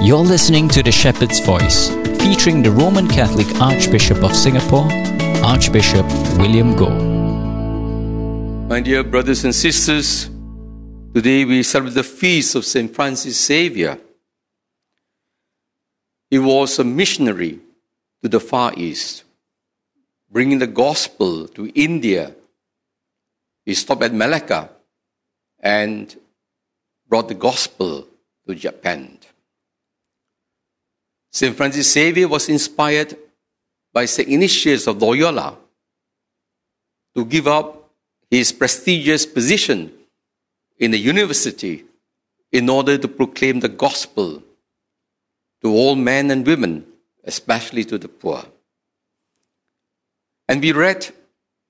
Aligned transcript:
You're 0.00 0.18
listening 0.18 0.68
to 0.68 0.82
The 0.82 0.92
Shepherd's 0.92 1.40
Voice, 1.40 1.90
featuring 2.22 2.62
the 2.62 2.70
Roman 2.70 3.08
Catholic 3.08 3.48
Archbishop 3.60 4.22
of 4.22 4.34
Singapore, 4.34 4.88
Archbishop 5.42 6.06
William 6.38 6.76
Goh. 6.76 8.68
My 8.68 8.78
dear 8.78 9.02
brothers 9.02 9.44
and 9.44 9.52
sisters, 9.52 10.30
today 11.12 11.44
we 11.44 11.64
celebrate 11.64 11.94
the 11.94 12.04
feast 12.04 12.54
of 12.54 12.64
St. 12.64 12.94
Francis 12.94 13.44
Xavier. 13.44 13.98
He 16.30 16.38
was 16.38 16.78
a 16.78 16.84
missionary 16.84 17.58
to 18.22 18.28
the 18.28 18.38
Far 18.38 18.74
East, 18.76 19.24
bringing 20.30 20.60
the 20.60 20.68
gospel 20.68 21.48
to 21.48 21.72
India. 21.74 22.36
He 23.66 23.74
stopped 23.74 24.04
at 24.04 24.14
Malacca 24.14 24.70
and 25.58 26.16
brought 27.08 27.26
the 27.26 27.34
gospel 27.34 28.06
to 28.46 28.54
Japan. 28.54 29.18
St. 31.38 31.56
Francis 31.56 31.92
Xavier 31.92 32.26
was 32.26 32.48
inspired 32.48 33.16
by 33.92 34.06
St. 34.06 34.28
Ignatius 34.28 34.88
of 34.88 35.00
Loyola 35.00 35.56
to 37.14 37.24
give 37.24 37.46
up 37.46 37.90
his 38.28 38.50
prestigious 38.50 39.24
position 39.24 39.92
in 40.78 40.90
the 40.90 40.98
university 40.98 41.84
in 42.50 42.68
order 42.68 42.98
to 42.98 43.06
proclaim 43.06 43.60
the 43.60 43.68
gospel 43.68 44.42
to 45.62 45.68
all 45.68 45.94
men 45.94 46.32
and 46.32 46.44
women, 46.44 46.84
especially 47.22 47.84
to 47.84 47.98
the 47.98 48.08
poor. 48.08 48.44
And 50.48 50.60
we 50.60 50.72
read 50.72 51.06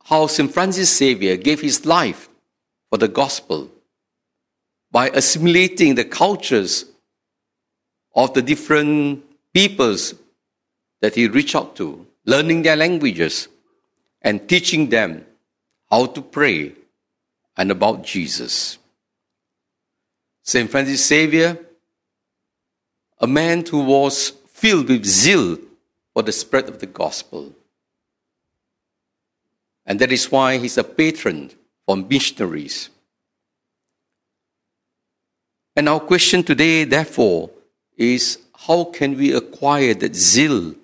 how 0.05 0.29
St. 0.29 0.51
Francis 0.51 0.97
Xavier 0.97 1.37
gave 1.37 1.61
his 1.61 1.85
life 1.85 2.31
for 2.89 2.97
the 2.97 3.09
gospel 3.09 3.71
by 4.91 5.11
assimilating 5.11 5.95
the 5.95 6.07
cultures 6.07 6.87
of 8.15 8.33
the 8.33 8.41
different 8.41 9.28
peoples 9.53 10.15
that 11.01 11.15
he 11.15 11.29
reached 11.29 11.55
out 11.55 11.77
to, 11.77 12.07
learning 12.25 12.63
their 12.63 12.77
languages 12.77 13.49
and 14.23 14.49
teaching 14.49 14.89
them 14.89 15.25
how 15.91 16.07
to 16.07 16.21
pray 16.21 16.73
and 17.57 17.71
about 17.71 18.05
Jesus. 18.05 18.79
St. 20.43 20.71
Francis 20.71 21.07
Xavier, 21.07 21.59
a 23.21 23.27
man 23.27 23.65
who 23.67 23.85
was 23.85 24.31
filled 24.47 24.89
with 24.89 25.05
zeal 25.05 25.59
for 26.13 26.23
the 26.23 26.33
spread 26.33 26.69
of 26.69 26.79
the 26.79 26.87
gospel. 26.87 27.53
And 29.87 29.99
that 30.01 30.13
is 30.13 30.31
why 30.31 30.59
he's 30.59 30.79
a 30.79 30.85
patron 30.85 31.51
for 31.87 31.97
missionaries. 31.97 32.91
And 35.75 35.89
our 35.89 36.01
question 36.01 36.43
today, 36.43 36.85
therefore, 36.85 37.51
is 37.97 38.39
how 38.67 38.85
can 38.85 39.17
we 39.17 39.33
acquire 39.33 39.95
that 39.95 40.17
zeal 40.17 40.75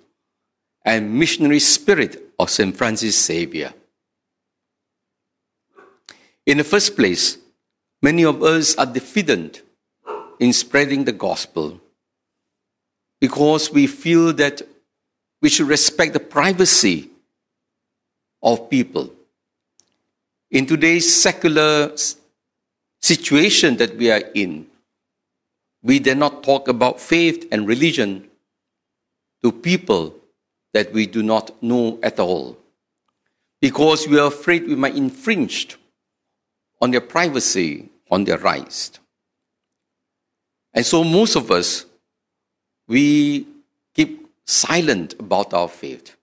and 0.84 1.18
missionary 1.18 1.58
spirit 1.58 2.22
of 2.38 2.48
St. 2.48 2.74
Francis 2.76 3.26
Xavier? 3.26 3.74
In 6.46 6.58
the 6.58 6.64
first 6.64 6.94
place, 6.94 7.36
many 8.00 8.24
of 8.24 8.42
us 8.42 8.76
are 8.76 8.86
deficient 8.86 9.62
in 10.38 10.52
spreading 10.52 11.04
the 11.04 11.12
gospel 11.12 11.80
because 13.20 13.72
we 13.72 13.86
feel 13.86 14.32
that 14.34 14.62
we 15.42 15.48
should 15.48 15.66
respect 15.66 16.12
the 16.12 16.20
privacy 16.20 17.10
of 18.42 18.70
people. 18.70 19.10
In 20.50 20.66
today's 20.66 21.12
secular 21.12 21.92
situation 23.02 23.76
that 23.78 23.96
we 23.96 24.12
are 24.12 24.22
in, 24.34 24.66
we 25.84 25.98
dare 26.00 26.14
not 26.14 26.42
talk 26.42 26.66
about 26.66 26.98
faith 26.98 27.46
and 27.52 27.68
religion 27.68 28.28
to 29.42 29.52
people 29.52 30.14
that 30.72 30.92
we 30.92 31.06
do 31.06 31.22
not 31.22 31.62
know 31.62 32.00
at 32.02 32.18
all 32.18 32.56
because 33.60 34.08
we 34.08 34.18
are 34.18 34.28
afraid 34.28 34.66
we 34.66 34.74
might 34.74 34.96
infringe 34.96 35.76
on 36.80 36.90
their 36.90 37.02
privacy, 37.02 37.88
on 38.10 38.24
their 38.24 38.38
rights. 38.38 38.98
And 40.72 40.84
so 40.84 41.04
most 41.04 41.36
of 41.36 41.50
us, 41.50 41.84
we 42.88 43.46
keep 43.94 44.26
silent 44.46 45.14
about 45.20 45.54
our 45.54 45.68
faith. 45.68 46.16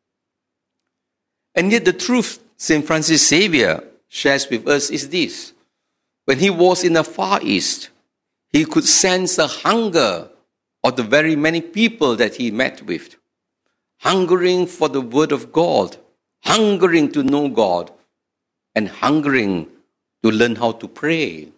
And 1.55 1.71
yet 1.71 1.85
the 1.85 1.93
truth 1.93 2.39
St. 2.57 2.85
Francis 2.85 3.27
Xavier 3.27 3.83
shares 4.07 4.49
with 4.49 4.67
us 4.67 4.89
is 4.89 5.09
this. 5.09 5.53
When 6.25 6.39
he 6.39 6.49
was 6.49 6.83
in 6.83 6.93
the 6.93 7.03
Far 7.03 7.39
East, 7.41 7.90
he 8.51 8.65
could 8.65 8.85
sense 8.85 9.35
the 9.37 9.47
hunger 9.47 10.29
of 10.83 10.95
the 10.95 11.03
very 11.03 11.35
many 11.35 11.61
people 11.61 12.15
that 12.15 12.35
he 12.35 12.51
met 12.51 12.81
with, 12.83 13.15
hungering 13.99 14.67
for 14.67 14.89
the 14.89 15.01
Word 15.01 15.31
of 15.31 15.51
God, 15.51 15.97
hungering 16.43 17.11
to 17.13 17.23
know 17.23 17.47
God, 17.47 17.91
and 18.75 18.87
hungering 18.87 19.67
to 20.23 20.31
learn 20.31 20.55
how 20.55 20.71
to 20.73 20.87
pray. 20.87 21.49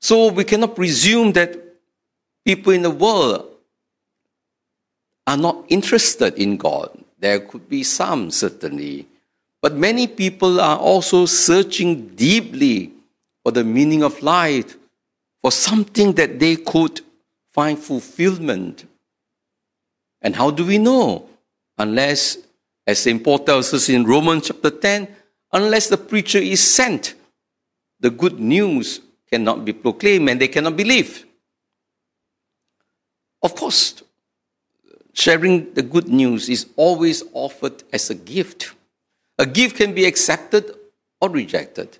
So 0.00 0.32
we 0.32 0.44
cannot 0.44 0.76
presume 0.76 1.32
that 1.32 1.58
people 2.44 2.72
in 2.72 2.82
the 2.82 2.90
world 2.90 3.46
are 5.26 5.36
not 5.36 5.64
interested 5.68 6.34
in 6.34 6.56
God. 6.56 6.90
There 7.18 7.40
could 7.40 7.68
be 7.68 7.82
some, 7.84 8.30
certainly. 8.30 9.06
But 9.60 9.74
many 9.74 10.06
people 10.06 10.60
are 10.60 10.78
also 10.78 11.26
searching 11.26 12.08
deeply 12.16 12.92
the 13.50 13.64
meaning 13.64 14.02
of 14.02 14.22
life, 14.22 14.76
for 15.42 15.50
something 15.50 16.12
that 16.12 16.38
they 16.38 16.56
could 16.56 17.00
find 17.52 17.78
fulfillment. 17.78 18.86
And 20.22 20.36
how 20.36 20.50
do 20.50 20.64
we 20.66 20.78
know? 20.78 21.28
Unless, 21.78 22.38
as 22.86 22.98
St. 22.98 23.22
Paul 23.22 23.38
tells 23.40 23.72
us 23.72 23.88
in 23.88 24.04
Romans 24.04 24.48
chapter 24.48 24.70
10, 24.70 25.08
unless 25.52 25.88
the 25.88 25.96
preacher 25.96 26.38
is 26.38 26.62
sent, 26.62 27.14
the 27.98 28.10
good 28.10 28.38
news 28.38 29.00
cannot 29.30 29.64
be 29.64 29.72
proclaimed 29.72 30.28
and 30.28 30.40
they 30.40 30.48
cannot 30.48 30.76
believe. 30.76 31.24
Of 33.42 33.54
course, 33.54 34.02
sharing 35.14 35.72
the 35.74 35.82
good 35.82 36.08
news 36.08 36.48
is 36.48 36.66
always 36.76 37.22
offered 37.32 37.82
as 37.92 38.10
a 38.10 38.14
gift. 38.14 38.74
A 39.38 39.46
gift 39.46 39.76
can 39.76 39.94
be 39.94 40.04
accepted 40.04 40.74
or 41.20 41.30
rejected. 41.30 41.98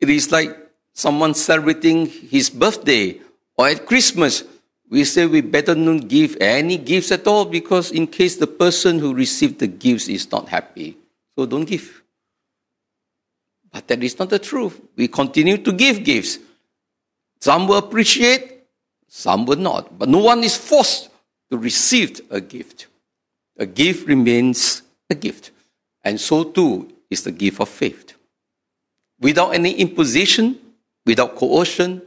It 0.00 0.10
is 0.10 0.30
like 0.30 0.56
someone 0.92 1.34
celebrating 1.34 2.06
his 2.06 2.50
birthday 2.50 3.20
or 3.56 3.68
at 3.68 3.86
Christmas. 3.86 4.44
We 4.90 5.04
say 5.04 5.26
we 5.26 5.42
better 5.42 5.74
not 5.74 6.08
give 6.08 6.36
any 6.40 6.78
gifts 6.78 7.12
at 7.12 7.26
all 7.26 7.44
because 7.44 7.90
in 7.90 8.06
case 8.06 8.36
the 8.36 8.46
person 8.46 8.98
who 8.98 9.12
received 9.12 9.58
the 9.58 9.66
gifts 9.66 10.08
is 10.08 10.30
not 10.30 10.48
happy. 10.48 10.96
So 11.36 11.46
don't 11.46 11.64
give. 11.64 12.02
But 13.70 13.86
that 13.88 14.02
is 14.02 14.18
not 14.18 14.30
the 14.30 14.38
truth. 14.38 14.80
We 14.96 15.08
continue 15.08 15.58
to 15.58 15.72
give 15.72 16.04
gifts. 16.04 16.38
Some 17.40 17.68
will 17.68 17.76
appreciate, 17.76 18.64
some 19.08 19.44
will 19.44 19.58
not. 19.58 19.98
But 19.98 20.08
no 20.08 20.18
one 20.18 20.42
is 20.42 20.56
forced 20.56 21.10
to 21.50 21.58
receive 21.58 22.20
a 22.30 22.40
gift. 22.40 22.86
A 23.58 23.66
gift 23.66 24.08
remains 24.08 24.82
a 25.10 25.14
gift. 25.14 25.50
And 26.02 26.18
so 26.18 26.44
too 26.44 26.90
is 27.10 27.24
the 27.24 27.32
gift 27.32 27.60
of 27.60 27.68
faith 27.68 28.17
without 29.20 29.54
any 29.54 29.72
imposition, 29.74 30.58
without 31.04 31.36
coercion, 31.36 32.02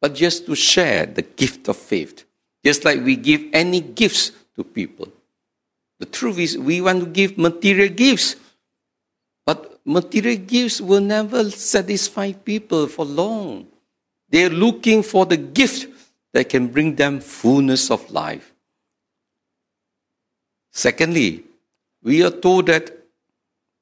but 0.00 0.14
just 0.14 0.46
to 0.46 0.54
share 0.54 1.06
the 1.06 1.22
gift 1.22 1.68
of 1.68 1.76
faith. 1.76 2.24
Just 2.64 2.84
like 2.84 3.04
we 3.04 3.16
give 3.16 3.44
any 3.52 3.80
gifts 3.80 4.32
to 4.56 4.64
people. 4.64 5.08
The 5.98 6.06
truth 6.06 6.38
is, 6.38 6.58
we 6.58 6.80
want 6.80 7.00
to 7.00 7.06
give 7.06 7.38
material 7.38 7.88
gifts, 7.88 8.36
but 9.46 9.80
material 9.84 10.38
gifts 10.38 10.80
will 10.80 11.00
never 11.00 11.50
satisfy 11.50 12.32
people 12.32 12.86
for 12.88 13.04
long. 13.04 13.68
They're 14.28 14.50
looking 14.50 15.02
for 15.02 15.26
the 15.26 15.36
gift 15.36 15.88
that 16.32 16.48
can 16.48 16.68
bring 16.68 16.96
them 16.96 17.20
fullness 17.20 17.90
of 17.90 18.10
life. 18.10 18.52
Secondly, 20.72 21.44
we 22.02 22.24
are 22.24 22.30
told 22.30 22.66
that 22.66 22.90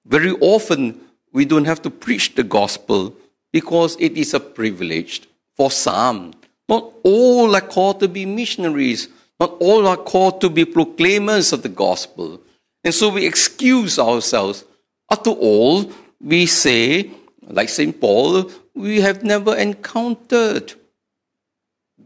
very 0.05 0.33
often 0.41 1.01
we 1.33 1.45
don't 1.45 1.65
have 1.65 1.83
to 1.83 1.91
preach 1.91 2.35
the 2.35 2.43
gospel 2.43 3.15
because 3.53 3.97
it 4.01 4.17
is 4.17 4.35
a 4.35 4.41
privilege 4.41 5.29
for 5.57 5.71
some. 5.71 6.35
Not 6.69 6.93
all 7.03 7.55
are 7.55 7.61
called 7.61 8.01
to 8.01 8.09
be 8.09 8.27
missionaries. 8.27 9.09
Not 9.39 9.57
all 9.61 9.87
are 9.87 9.97
called 9.97 10.41
to 10.43 10.51
be 10.51 10.65
proclaimers 10.65 11.53
of 11.53 11.63
the 11.63 11.69
gospel. 11.69 12.41
And 12.85 12.95
so 12.95 13.09
we 13.09 13.27
excuse 13.27 13.99
ourselves. 13.99 14.65
After 15.11 15.31
all, 15.31 15.91
we 16.21 16.47
say, 16.47 17.11
like 17.43 17.69
St. 17.69 18.01
Paul, 18.01 18.51
we 18.75 19.01
have 19.01 19.25
never 19.25 19.57
encountered 19.57 20.75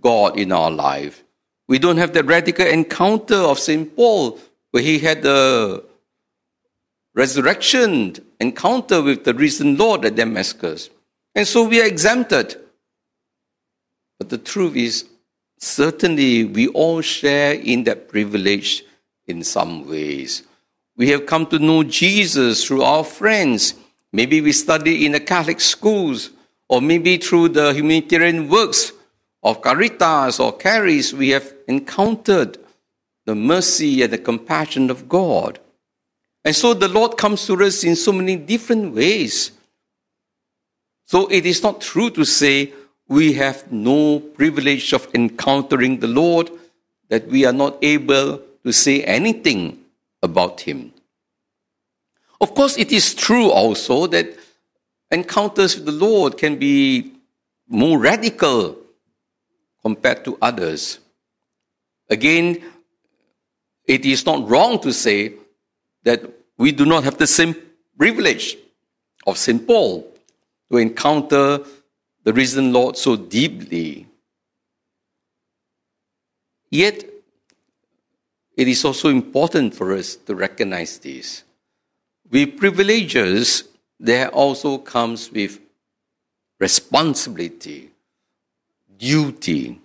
God 0.00 0.38
in 0.38 0.53
our 0.53 0.71
life. 0.71 1.23
We 1.69 1.79
don't 1.79 1.97
have 1.99 2.12
the 2.12 2.25
radical 2.25 2.67
encounter 2.67 3.37
of 3.37 3.59
St. 3.59 3.94
Paul, 3.97 4.38
where 4.71 4.82
he 4.82 4.99
had 4.99 5.23
the 5.23 5.85
resurrection 7.14 8.16
encounter 8.40 9.02
with 9.02 9.25
the 9.25 9.34
risen 9.34 9.76
Lord 9.76 10.05
at 10.05 10.16
Damascus. 10.16 10.90
And 11.34 11.46
so 11.46 11.66
we 11.66 11.81
are 11.81 11.87
exempted. 11.87 12.56
But 14.19 14.28
the 14.28 14.38
truth 14.38 14.76
is, 14.76 15.05
certainly 15.58 16.44
we 16.44 16.69
all 16.69 17.00
share 17.00 17.55
in 17.55 17.84
that 17.84 18.08
privilege 18.08 18.84
in 19.26 19.43
some 19.43 19.88
ways. 19.88 20.43
We 20.96 21.08
have 21.11 21.26
come 21.26 21.46
to 21.46 21.58
know 21.58 21.82
Jesus 21.82 22.64
through 22.64 22.82
our 22.82 23.05
friends. 23.05 23.75
Maybe 24.12 24.40
we 24.40 24.52
study 24.52 25.06
in 25.06 25.12
the 25.12 25.20
Catholic 25.20 25.61
schools, 25.61 26.31
or 26.69 26.81
maybe 26.81 27.16
through 27.16 27.50
the 27.50 27.72
humanitarian 27.75 28.49
works 28.49 28.93
of 29.43 29.61
Caritas 29.61 30.40
or 30.40 30.56
Caris, 30.56 31.12
we 31.12 31.31
have 31.31 31.52
encountered 31.69 32.58
the 33.26 33.34
mercy 33.34 34.02
and 34.02 34.12
the 34.12 34.19
compassion 34.19 34.90
of 34.90 35.08
God. 35.08 35.58
And 36.44 36.55
so 36.55 36.75
the 36.75 36.88
Lord 36.88 37.17
comes 37.17 37.46
to 37.46 37.62
us 37.64 37.85
in 37.85 37.96
so 37.96 38.12
many 38.12 38.37
different 38.37 38.94
ways. 38.94 39.50
So 41.06 41.26
it 41.29 41.46
is 41.46 41.62
not 41.62 41.81
true 41.81 42.11
to 42.11 42.25
say 42.25 42.73
we 43.08 43.35
have 43.35 43.70
no 43.70 44.20
privilege 44.20 44.93
of 44.93 45.08
encountering 45.14 46.00
the 46.00 46.08
Lord, 46.08 46.50
that 47.08 47.26
we 47.29 47.44
are 47.44 47.52
not 47.52 47.79
able 47.82 48.41
to 48.64 48.73
say 48.73 49.02
anything 49.05 49.79
about 50.23 50.61
Him. 50.62 50.93
Of 52.41 52.55
course, 52.55 52.76
it 52.79 52.93
is 52.93 53.14
true 53.14 53.50
also 53.50 54.06
that 54.08 54.26
encounters 55.11 55.76
with 55.76 55.87
the 55.87 55.93
Lord 55.93 56.37
can 56.37 56.56
be 56.56 57.12
more 57.69 57.99
radical 57.99 58.76
compared 59.82 60.25
to 60.25 60.37
others. 60.40 60.99
Again, 62.11 62.62
it 63.87 64.05
is 64.05 64.26
not 64.26 64.49
wrong 64.49 64.79
to 64.81 64.93
say 64.93 65.35
that 66.05 66.23
we 66.56 66.71
do 66.73 66.85
not 66.85 67.05
have 67.05 67.19
the 67.19 67.27
same 67.27 67.55
privilege 67.99 68.56
of 69.27 69.37
St. 69.37 69.67
Paul 69.67 70.06
to 70.71 70.79
encounter 70.79 71.61
the 72.23 72.33
risen 72.33 72.73
Lord 72.73 72.97
so 72.97 73.17
deeply. 73.17 74.06
Yet, 76.71 77.05
it 78.56 78.69
is 78.69 78.85
also 78.85 79.09
important 79.09 79.75
for 79.75 79.93
us 79.93 80.17
to 80.17 80.35
recognize 80.35 80.99
this. 80.99 81.45
With 82.31 82.57
privileges, 82.57 83.65
there 83.99 84.29
also 84.29 84.79
comes 84.79 85.31
with 85.31 85.61
responsibility, 86.59 87.91
duty. 88.99 89.81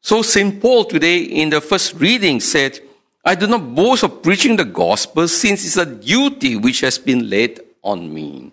So 0.00 0.22
St. 0.22 0.60
Paul 0.60 0.84
today 0.84 1.18
in 1.18 1.50
the 1.50 1.60
first 1.60 1.94
reading 1.94 2.40
said, 2.40 2.80
I 3.24 3.34
do 3.34 3.46
not 3.46 3.74
boast 3.74 4.02
of 4.02 4.22
preaching 4.22 4.56
the 4.56 4.64
gospel 4.64 5.28
since 5.28 5.64
it's 5.64 5.76
a 5.76 5.86
duty 5.86 6.56
which 6.56 6.80
has 6.80 6.98
been 6.98 7.30
laid 7.30 7.60
on 7.82 8.12
me. 8.12 8.50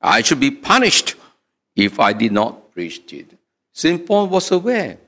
I 0.00 0.22
should 0.22 0.40
be 0.40 0.50
punished 0.50 1.14
if 1.76 2.00
I 2.00 2.12
did 2.12 2.32
not 2.32 2.72
preach 2.72 3.12
it. 3.12 3.38
St. 3.72 4.06
Paul 4.06 4.28
was 4.28 4.50
aware. 4.50 4.98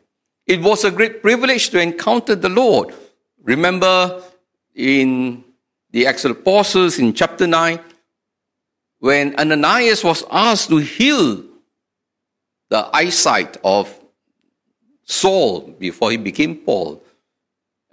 It 0.47 0.61
was 0.61 0.85
a 0.85 0.91
great 0.91 1.23
privilege 1.23 1.71
to 1.71 1.81
encounter 1.81 2.35
the 2.35 2.49
Lord. 2.49 2.95
Remember 3.43 4.23
in 4.75 5.45
the 5.91 6.07
Acts 6.07 6.25
of 6.25 6.33
Apostles 6.33 6.99
in 6.99 7.15
chapter 7.15 7.47
9, 7.47 7.79
when 8.99 9.39
Ananias 9.39 10.03
was 10.05 10.25
asked 10.31 10.69
to 10.69 10.79
heal 10.79 11.43
the 12.69 12.89
eyesight 12.93 13.57
of 13.63 13.99
Saul 15.05 15.61
before 15.79 16.11
he 16.11 16.17
became 16.17 16.57
Paul. 16.57 17.03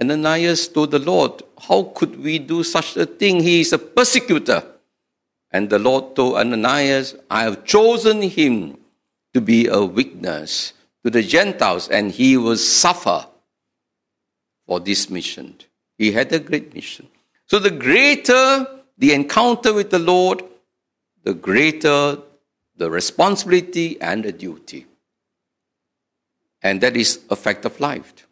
Ananias 0.02 0.68
told 0.68 0.92
the 0.92 1.00
Lord, 1.00 1.44
How 1.68 1.84
could 1.84 2.22
we 2.22 2.40
do 2.40 2.64
such 2.64 2.98
a 2.98 3.06
thing? 3.06 3.42
He 3.42 3.62
is 3.62 3.72
a 3.72 3.78
persecutor. 3.78 4.64
And 5.52 5.70
the 5.70 5.80
Lord 5.80 6.16
told 6.16 6.36
Ananias, 6.36 7.16
I 7.30 7.44
have 7.44 7.66
chosen 7.66 8.22
him 8.22 8.78
to 9.34 9.42
be 9.42 9.68
a 9.68 9.84
witness 9.84 10.74
to 11.04 11.12
the 11.12 11.22
Gentiles, 11.22 11.88
and 11.90 12.12
he 12.12 12.38
will 12.38 12.58
suffer 12.58 13.28
for 14.66 14.80
this 14.80 15.10
mission. 15.10 15.56
He 15.98 16.12
had 16.12 16.32
a 16.32 16.40
great 16.40 16.74
mission. 16.74 17.08
So, 17.48 17.60
the 17.60 17.72
greater 17.72 18.66
the 18.98 19.14
encounter 19.14 19.74
with 19.74 19.90
the 19.90 20.00
Lord, 20.00 20.44
the 21.24 21.34
greater 21.34 22.18
the 22.78 22.90
responsibility 22.90 24.00
and 24.02 24.24
the 24.24 24.32
duty. 24.32 24.86
And 26.62 26.82
that 26.82 26.96
is 26.96 27.20
a 27.30 27.36
fact 27.36 27.66
of 27.66 27.80
life. 27.80 28.28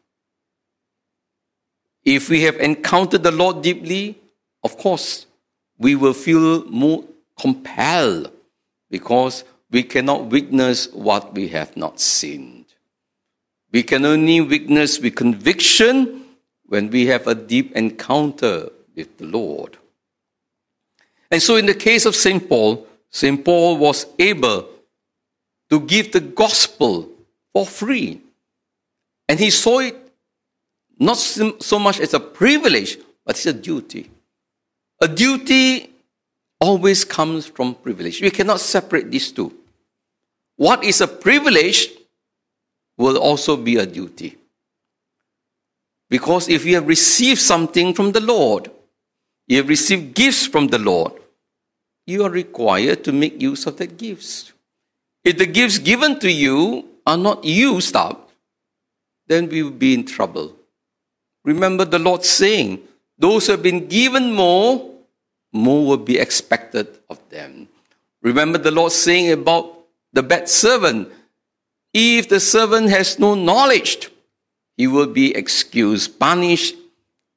If 2.05 2.29
we 2.29 2.41
have 2.43 2.57
encountered 2.57 3.23
the 3.23 3.31
Lord 3.31 3.61
deeply, 3.61 4.17
of 4.63 4.77
course, 4.77 5.25
we 5.77 5.95
will 5.95 6.13
feel 6.13 6.65
more 6.65 7.03
compelled 7.39 8.31
because 8.89 9.43
we 9.71 9.83
cannot 9.83 10.25
witness 10.25 10.91
what 10.91 11.33
we 11.33 11.47
have 11.49 11.75
not 11.77 11.99
seen. 11.99 12.65
We 13.71 13.83
can 13.83 14.05
only 14.05 14.41
witness 14.41 14.99
with 14.99 15.15
conviction 15.15 16.25
when 16.65 16.89
we 16.89 17.05
have 17.07 17.27
a 17.27 17.35
deep 17.35 17.75
encounter 17.75 18.69
with 18.95 19.17
the 19.17 19.25
Lord. 19.25 19.77
And 21.31 21.41
so, 21.41 21.55
in 21.55 21.67
the 21.67 21.75
case 21.75 22.05
of 22.05 22.15
St. 22.15 22.49
Paul, 22.49 22.87
St. 23.11 23.43
Paul 23.45 23.77
was 23.77 24.07
able 24.17 24.67
to 25.69 25.79
give 25.81 26.11
the 26.11 26.19
gospel 26.19 27.07
for 27.53 27.65
free. 27.65 28.21
And 29.27 29.39
he 29.39 29.51
saw 29.51 29.79
it 29.79 30.08
not 30.99 31.17
so 31.17 31.79
much 31.79 31.99
as 31.99 32.13
a 32.13 32.19
privilege, 32.19 32.97
but 33.25 33.35
it's 33.35 33.45
a 33.45 33.53
duty. 33.53 34.11
A 35.01 35.07
duty 35.07 35.89
always 36.59 37.05
comes 37.05 37.45
from 37.47 37.73
privilege. 37.75 38.21
We 38.21 38.31
cannot 38.31 38.59
separate 38.59 39.09
these 39.09 39.31
two. 39.31 39.53
What 40.57 40.83
is 40.83 40.99
a 40.99 41.07
privilege 41.07 41.89
will 42.97 43.17
also 43.17 43.55
be 43.55 43.77
a 43.77 43.85
duty. 43.85 44.35
Because 46.09 46.49
if 46.49 46.65
you 46.65 46.75
have 46.75 46.87
received 46.87 47.39
something 47.39 47.93
from 47.93 48.11
the 48.11 48.19
Lord, 48.19 48.69
you 49.47 49.57
have 49.57 49.69
received 49.69 50.13
gifts 50.13 50.45
from 50.45 50.67
the 50.67 50.79
Lord, 50.79 51.13
you 52.05 52.23
are 52.23 52.29
required 52.29 53.03
to 53.05 53.13
make 53.13 53.41
use 53.41 53.65
of 53.65 53.77
the 53.77 53.87
gifts. 53.87 54.51
If 55.23 55.37
the 55.37 55.45
gifts 55.45 55.77
given 55.77 56.19
to 56.19 56.31
you 56.31 56.85
are 57.05 57.17
not 57.17 57.45
used 57.45 57.95
up, 57.95 58.31
then 59.27 59.47
we 59.47 59.63
will 59.63 59.71
be 59.71 59.93
in 59.93 60.05
trouble. 60.05 60.55
Remember 61.49 61.83
the 61.83 61.97
Lord 61.97 62.23
saying, 62.23 62.79
Those 63.17 63.47
who 63.47 63.53
have 63.53 63.63
been 63.63 63.87
given 63.87 64.33
more, 64.33 64.87
more 65.51 65.83
will 65.83 65.97
be 65.97 66.19
expected 66.19 66.87
of 67.09 67.17
them. 67.29 67.67
Remember 68.21 68.59
the 68.59 68.69
Lord 68.69 68.91
saying 68.91 69.31
about 69.31 69.65
the 70.13 70.21
bad 70.21 70.47
servant, 70.47 71.09
if 71.91 72.29
the 72.29 72.39
servant 72.39 72.91
has 72.91 73.17
no 73.17 73.33
knowledge, 73.33 74.11
he 74.77 74.85
will 74.85 75.07
be 75.07 75.35
excused, 75.35 76.19
punished 76.19 76.75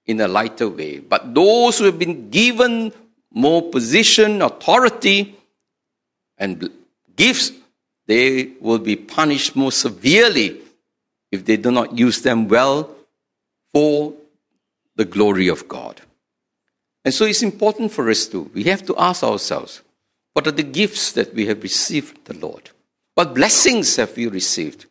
in 0.04 0.20
a 0.20 0.28
lighter 0.28 0.68
way. 0.68 0.98
But 0.98 1.34
those 1.34 1.78
who 1.78 1.86
have 1.86 1.98
been 1.98 2.28
given 2.28 2.92
more 3.32 3.62
position, 3.62 4.42
authority, 4.42 5.34
and 6.36 6.68
gifts, 7.16 7.50
they 8.06 8.52
will 8.60 8.78
be 8.78 8.94
punished 8.94 9.56
more 9.56 9.72
severely 9.72 10.60
if 11.30 11.46
they 11.46 11.56
do 11.56 11.70
not 11.70 11.98
use 11.98 12.20
them 12.20 12.46
well 12.46 12.94
for 13.72 14.14
the 14.96 15.04
glory 15.04 15.48
of 15.48 15.68
God. 15.68 16.00
And 17.04 17.12
so 17.12 17.24
it's 17.24 17.42
important 17.42 17.92
for 17.92 18.08
us 18.10 18.26
to, 18.26 18.50
we 18.54 18.64
have 18.64 18.84
to 18.86 18.96
ask 18.96 19.22
ourselves, 19.22 19.82
what 20.34 20.46
are 20.46 20.52
the 20.52 20.62
gifts 20.62 21.12
that 21.12 21.34
we 21.34 21.46
have 21.46 21.62
received 21.62 22.24
the 22.24 22.34
Lord? 22.34 22.70
What 23.14 23.34
blessings 23.34 23.96
have 23.96 24.16
we 24.16 24.26
received? 24.28 24.86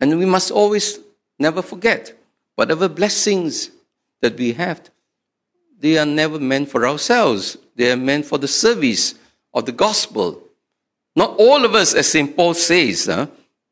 And 0.00 0.18
we 0.18 0.26
must 0.26 0.50
always 0.50 0.98
never 1.38 1.62
forget, 1.62 2.18
whatever 2.56 2.88
blessings 2.88 3.70
that 4.20 4.36
we 4.36 4.52
have, 4.52 4.90
they 5.78 5.96
are 5.98 6.06
never 6.06 6.38
meant 6.38 6.68
for 6.68 6.86
ourselves. 6.86 7.56
They 7.76 7.90
are 7.90 7.96
meant 7.96 8.26
for 8.26 8.38
the 8.38 8.48
service 8.48 9.14
of 9.54 9.64
the 9.64 9.72
gospel. 9.72 10.42
Not 11.16 11.36
all 11.38 11.64
of 11.64 11.74
us, 11.74 11.94
as 11.94 12.10
St. 12.10 12.36
Paul 12.36 12.54
says, 12.54 13.06
huh, 13.06 13.28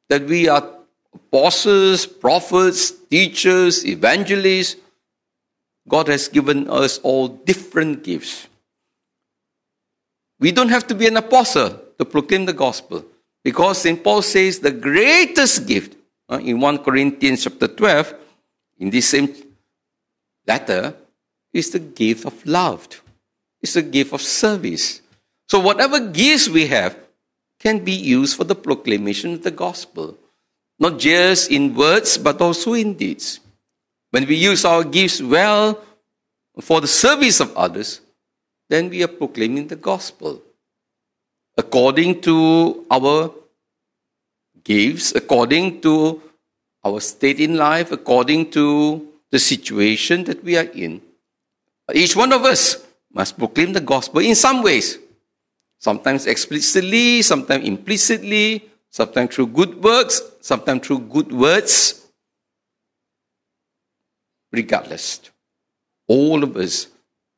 that 0.08 0.24
we 0.24 0.48
are 0.48 0.77
apostles, 1.28 2.06
prophets, 2.06 2.90
teachers, 2.90 3.84
evangelists. 3.84 4.76
God 5.86 6.08
has 6.08 6.28
given 6.28 6.68
us 6.68 6.98
all 6.98 7.28
different 7.28 8.02
gifts. 8.02 8.48
We 10.40 10.52
don't 10.52 10.68
have 10.68 10.86
to 10.88 10.94
be 10.94 11.06
an 11.06 11.16
apostle 11.16 11.80
to 11.98 12.04
proclaim 12.04 12.46
the 12.46 12.52
gospel 12.52 13.04
because 13.42 13.82
St. 13.82 14.02
Paul 14.02 14.22
says 14.22 14.58
the 14.58 14.70
greatest 14.70 15.66
gift 15.66 15.96
uh, 16.30 16.38
in 16.38 16.60
1 16.60 16.78
Corinthians 16.78 17.44
chapter 17.44 17.68
12, 17.68 18.14
in 18.78 18.90
this 18.90 19.08
same 19.08 19.34
letter, 20.46 20.94
is 21.52 21.70
the 21.70 21.78
gift 21.78 22.24
of 22.26 22.46
love. 22.46 22.86
It's 23.60 23.74
the 23.74 23.82
gift 23.82 24.12
of 24.12 24.22
service. 24.22 25.00
So 25.48 25.58
whatever 25.58 25.98
gifts 25.98 26.48
we 26.48 26.66
have 26.66 26.96
can 27.58 27.82
be 27.82 27.92
used 27.92 28.36
for 28.36 28.44
the 28.44 28.54
proclamation 28.54 29.34
of 29.34 29.42
the 29.42 29.50
gospel 29.50 30.16
not 30.78 30.98
just 30.98 31.50
in 31.50 31.74
words, 31.74 32.18
but 32.18 32.40
also 32.40 32.74
in 32.74 32.94
deeds. 32.94 33.40
When 34.10 34.26
we 34.26 34.36
use 34.36 34.64
our 34.64 34.84
gifts 34.84 35.20
well 35.20 35.78
for 36.60 36.80
the 36.80 36.86
service 36.86 37.40
of 37.40 37.56
others, 37.56 38.00
then 38.68 38.88
we 38.88 39.02
are 39.02 39.08
proclaiming 39.08 39.68
the 39.68 39.76
gospel. 39.76 40.40
According 41.56 42.20
to 42.22 42.86
our 42.90 43.32
gifts, 44.64 45.14
according 45.14 45.80
to 45.80 46.22
our 46.84 47.00
state 47.00 47.40
in 47.40 47.56
life 47.56 47.92
according 47.92 48.50
to 48.52 49.06
the 49.30 49.38
situation 49.38 50.24
that 50.24 50.42
we 50.42 50.56
are 50.56 50.70
in. 50.72 51.00
Each 51.92 52.16
one 52.16 52.32
of 52.32 52.44
us 52.44 52.84
must 53.12 53.36
proclaim 53.36 53.72
the 53.72 53.80
gospel 53.80 54.20
in 54.20 54.34
some 54.34 54.62
ways. 54.62 54.98
Sometimes 55.78 56.26
explicitly, 56.26 57.22
sometimes 57.22 57.64
implicitly, 57.64 58.67
sometimes 58.90 59.34
through 59.34 59.48
good 59.48 59.82
works, 59.82 60.20
sometimes 60.40 60.86
through 60.86 61.00
good 61.00 61.32
words. 61.32 62.06
Regardless, 64.52 65.20
all 66.06 66.42
of 66.42 66.56
us, 66.56 66.88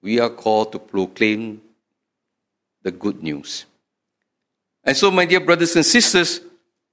we 0.02 0.20
are 0.20 0.30
called 0.30 0.72
to 0.72 0.78
proclaim 0.78 1.60
the 2.82 2.90
good 2.90 3.22
news. 3.22 3.66
And 4.84 4.96
so, 4.96 5.10
my 5.10 5.24
dear 5.26 5.40
brothers 5.40 5.76
and 5.76 5.84
sisters, 5.84 6.40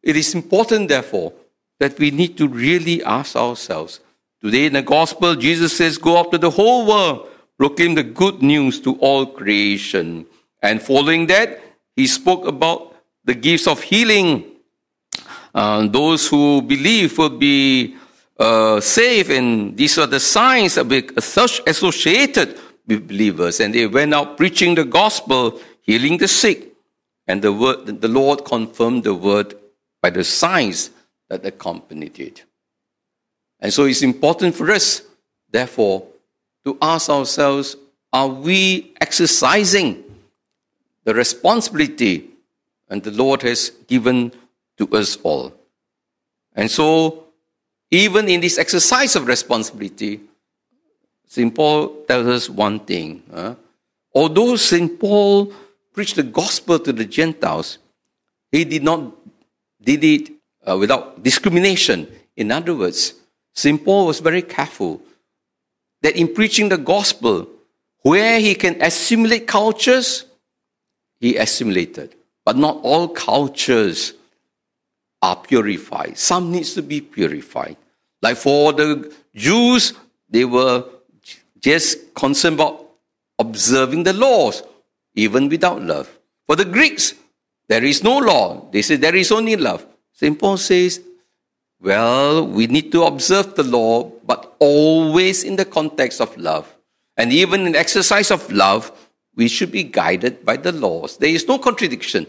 it 0.03 0.15
is 0.15 0.35
important, 0.35 0.89
therefore, 0.89 1.33
that 1.79 1.97
we 1.99 2.11
need 2.11 2.37
to 2.37 2.47
really 2.47 3.03
ask 3.03 3.35
ourselves. 3.35 3.99
Today 4.43 4.65
in 4.65 4.73
the 4.73 4.81
gospel, 4.81 5.35
Jesus 5.35 5.77
says, 5.77 5.97
Go 5.97 6.17
out 6.17 6.31
to 6.31 6.37
the 6.37 6.49
whole 6.49 6.85
world, 6.85 7.29
proclaim 7.57 7.95
the 7.95 8.03
good 8.03 8.41
news 8.41 8.79
to 8.81 8.95
all 8.95 9.25
creation. 9.25 10.25
And 10.61 10.81
following 10.81 11.27
that, 11.27 11.61
he 11.95 12.07
spoke 12.07 12.45
about 12.45 12.95
the 13.27 13.35
gifts 13.35 13.67
of 13.67 13.83
healing. 13.83 14.43
Uh, 15.53 15.85
those 15.87 16.27
who 16.27 16.61
believe 16.61 17.17
will 17.17 17.37
be 17.37 17.95
uh, 18.39 18.79
saved, 18.79 19.29
and 19.29 19.75
these 19.75 19.97
are 19.97 20.07
the 20.07 20.19
signs 20.19 20.75
that 20.75 20.87
associated 21.67 22.57
with 22.87 23.07
believers. 23.07 23.59
And 23.59 23.73
they 23.73 23.85
went 23.85 24.13
out 24.13 24.37
preaching 24.37 24.75
the 24.75 24.85
gospel, 24.85 25.59
healing 25.81 26.17
the 26.17 26.27
sick, 26.27 26.73
and 27.27 27.41
the 27.41 27.51
word, 27.51 28.01
the 28.01 28.07
Lord 28.07 28.45
confirmed 28.45 29.03
the 29.03 29.13
word 29.13 29.55
by 30.01 30.09
the 30.09 30.23
signs 30.23 30.91
that 31.29 31.45
accompanied 31.45 32.17
it. 32.19 32.45
And 33.59 33.73
so 33.73 33.85
it's 33.85 34.03
important 34.03 34.55
for 34.55 34.71
us, 34.71 35.01
therefore, 35.51 36.07
to 36.63 36.77
ask 36.81 37.09
ourselves 37.09 37.75
are 38.13 38.27
we 38.27 38.93
exercising 39.01 40.03
the 41.03 41.13
responsibility 41.13 42.29
and 42.89 43.03
the 43.03 43.11
Lord 43.11 43.41
has 43.41 43.71
given 43.87 44.31
to 44.77 44.87
us 44.89 45.17
all? 45.23 45.53
And 46.55 46.69
so, 46.69 47.25
even 47.91 48.27
in 48.27 48.41
this 48.41 48.57
exercise 48.57 49.15
of 49.15 49.27
responsibility, 49.27 50.21
St. 51.27 51.53
Paul 51.53 52.03
tells 52.07 52.27
us 52.27 52.49
one 52.49 52.79
thing. 52.79 53.23
Although 54.13 54.55
St. 54.55 54.99
Paul 54.99 55.53
preached 55.93 56.15
the 56.15 56.23
gospel 56.23 56.79
to 56.79 56.91
the 56.93 57.05
Gentiles, 57.05 57.77
he 58.51 58.65
did 58.65 58.83
not 58.83 59.13
did 59.81 60.03
it 60.03 60.31
uh, 60.67 60.77
without 60.77 61.23
discrimination. 61.23 62.07
In 62.35 62.51
other 62.51 62.75
words, 62.75 63.13
St. 63.53 63.83
Paul 63.83 64.07
was 64.07 64.19
very 64.19 64.41
careful 64.41 65.01
that 66.01 66.15
in 66.15 66.33
preaching 66.33 66.69
the 66.69 66.77
gospel, 66.77 67.47
where 68.01 68.39
he 68.39 68.55
can 68.55 68.81
assimilate 68.81 69.47
cultures, 69.47 70.25
he 71.19 71.37
assimilated. 71.37 72.15
But 72.47 72.55
not 72.55 72.79
all 72.81 73.09
cultures 73.09 74.13
are 75.21 75.35
purified. 75.35 76.17
Some 76.17 76.49
needs 76.49 76.75
to 76.75 76.81
be 76.81 77.01
purified. 77.01 77.75
Like 78.21 78.37
for 78.37 78.71
the 78.71 79.13
Jews, 79.35 79.91
they 80.29 80.45
were 80.45 80.85
just 81.59 82.13
concerned 82.13 82.55
about 82.55 82.87
observing 83.37 84.03
the 84.03 84.13
laws, 84.13 84.63
even 85.13 85.49
without 85.49 85.81
love. 85.81 86.07
For 86.45 86.55
the 86.55 86.63
Greeks, 86.63 87.15
there 87.67 87.83
is 87.83 88.01
no 88.01 88.17
law. 88.17 88.65
They 88.71 88.81
say 88.81 88.95
there 88.95 89.17
is 89.17 89.29
only 89.33 89.57
love. 89.57 89.85
St. 90.13 90.39
Paul 90.39 90.55
says, 90.55 91.01
well, 91.81 92.47
we 92.47 92.67
need 92.67 92.93
to 92.93 93.03
observe 93.03 93.55
the 93.55 93.63
law, 93.63 94.09
but 94.25 94.55
always 94.59 95.43
in 95.43 95.57
the 95.57 95.65
context 95.65 96.21
of 96.21 96.37
love. 96.37 96.73
And 97.17 97.33
even 97.33 97.67
in 97.67 97.75
exercise 97.75 98.31
of 98.31 98.49
love, 98.49 98.93
we 99.35 99.49
should 99.49 99.71
be 99.71 99.83
guided 99.83 100.45
by 100.45 100.55
the 100.55 100.71
laws. 100.71 101.17
There 101.17 101.29
is 101.29 101.45
no 101.45 101.59
contradiction. 101.59 102.25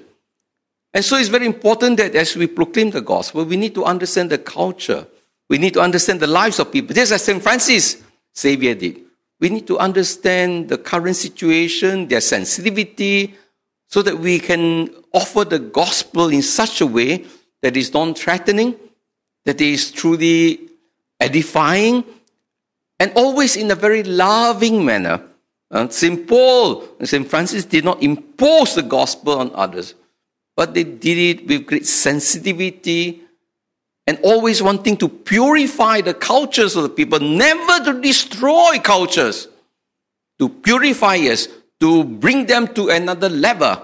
And 0.95 1.05
so 1.05 1.17
it's 1.17 1.29
very 1.29 1.47
important 1.47 1.99
that 1.99 2.15
as 2.15 2.37
we 2.37 2.47
proclaim 2.47 2.91
the 2.91 3.01
gospel, 3.01 3.45
we 3.45 3.57
need 3.57 3.75
to 3.75 3.85
understand 3.85 4.31
the 4.31 4.39
culture. 4.39 5.07
We 5.49 5.59
need 5.59 5.75
to 5.75 5.81
understand 5.81 6.21
the 6.21 6.27
lives 6.27 6.59
of 6.59 6.73
people. 6.73 6.95
Just 6.95 7.13
as 7.13 7.23
St. 7.23 7.43
Francis 7.43 8.03
Xavier 8.37 8.75
did. 8.75 9.01
We 9.41 9.51
need 9.51 9.67
to 9.69 9.79
understand 9.79 10.69
the 10.69 10.79
current 10.79 11.17
situation, 11.17 12.09
their 12.09 12.21
sensitivity, 12.21 13.35
so 13.87 14.03
that 14.03 14.19
we 14.19 14.39
can 14.39 14.91
offer 15.13 15.45
the 15.45 15.59
gospel 15.59 16.29
in 16.29 16.43
such 16.43 16.81
a 16.81 16.87
way 16.87 17.25
that 17.63 17.77
is 17.77 17.93
non 17.93 18.15
threatening, 18.15 18.75
that 19.45 19.61
is 19.61 19.91
truly 19.91 20.61
edifying, 21.21 22.05
and 22.99 23.13
always 23.15 23.57
in 23.57 23.71
a 23.71 23.75
very 23.75 24.03
loving 24.03 24.85
manner. 24.85 25.23
Uh, 25.71 25.89
St. 25.89 26.27
Paul 26.27 26.85
and 26.99 27.09
St. 27.09 27.29
Francis 27.29 27.65
did 27.65 27.85
not 27.85 28.03
impose 28.03 28.75
the 28.75 28.83
gospel 28.83 29.39
on 29.39 29.51
others, 29.55 29.95
but 30.59 30.75
they 30.75 30.83
did 30.83 31.19
it 31.19 31.47
with 31.47 31.67
great 31.67 31.87
sensitivity 31.87 33.23
and 34.09 34.19
always 34.25 34.61
wanting 34.61 34.97
to 34.97 35.09
purify 35.09 36.01
the 36.01 36.13
cultures 36.13 36.75
of 36.75 36.83
the 36.83 36.89
people, 36.89 37.21
never 37.21 37.85
to 37.85 38.01
destroy 38.01 38.77
cultures, 38.81 39.47
to 40.37 40.49
purify 40.49 41.15
us, 41.19 41.47
to 41.79 42.03
bring 42.03 42.45
them 42.47 42.67
to 42.75 42.89
another 42.89 43.29
level. 43.29 43.81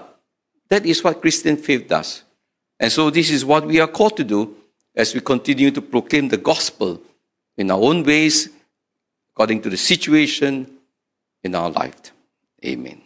That 0.67 0.85
is 0.85 1.01
what 1.01 1.21
Christian 1.21 1.55
faith 1.55 1.87
does. 1.87 2.23
And 2.77 2.91
so 2.91 3.09
this 3.09 3.29
is 3.29 3.45
what 3.45 3.65
we 3.65 3.79
are 3.79 3.87
called 3.87 4.17
to 4.17 4.25
do 4.25 4.53
as 4.93 5.13
we 5.13 5.21
continue 5.21 5.71
to 5.71 5.81
proclaim 5.81 6.27
the 6.27 6.35
gospel 6.35 6.99
in 7.55 7.71
our 7.71 7.79
own 7.79 8.03
ways, 8.03 8.49
according 9.31 9.61
to 9.61 9.69
the 9.69 9.77
situation 9.77 10.69
in 11.41 11.55
our 11.55 11.69
life. 11.69 12.11
Amen. 12.65 13.04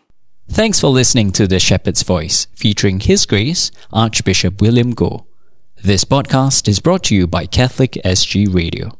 Thanks 0.51 0.79
for 0.79 0.88
listening 0.88 1.32
to 1.34 1.48
The 1.48 1.60
Shepherd's 1.60 2.01
Voice, 2.01 2.48
featuring 2.56 3.00
His 3.01 3.27
Grace, 3.27 3.72
Archbishop 3.94 4.62
William 4.62 4.96
Goh. 4.96 5.25
This 5.84 6.03
podcast 6.03 6.68
is 6.68 6.79
brought 6.79 7.03
to 7.06 7.15
you 7.15 7.27
by 7.27 7.46
Catholic 7.46 7.91
SG 8.03 8.51
Radio. 8.53 8.98